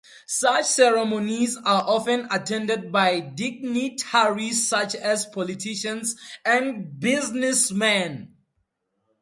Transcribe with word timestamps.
Such 0.25 0.65
ceremonies 0.65 1.57
are 1.57 1.83
often 1.85 2.27
attended 2.31 2.91
by 2.91 3.19
dignitaries 3.19 4.67
such 4.67 4.95
as 4.95 5.27
politicians 5.27 6.15
and 6.43 6.99
businessmen. 6.99 8.33